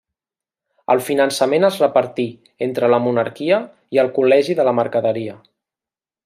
El 0.93 1.01
finançament 1.09 1.67
es 1.69 1.77
repartí 1.83 2.25
entre 2.69 2.91
la 2.95 3.01
monarquia 3.09 3.61
i 3.99 4.03
el 4.05 4.11
Col·legi 4.17 4.57
de 4.61 4.67
la 4.71 4.75
Mercaderia. 4.83 5.37